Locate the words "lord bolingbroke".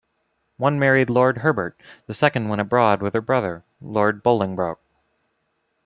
3.79-4.81